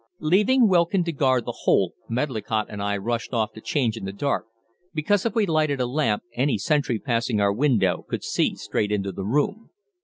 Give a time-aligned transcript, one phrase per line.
[0.17, 4.11] Leaving Wilkin to guard the hole Medlicott and I rushed off to change in the
[4.11, 4.47] dark,
[4.95, 9.11] because if we lighted a lamp any sentry passing our window could see straight into
[9.11, 9.69] the room.